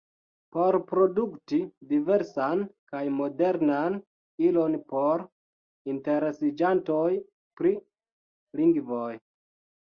[0.55, 1.57] Por produkti
[1.91, 2.63] diversan
[2.93, 3.99] kaj modernan
[4.47, 5.23] ilon por
[5.95, 7.05] interesiĝantoj
[7.61, 7.75] pri
[8.63, 9.13] lingvoj.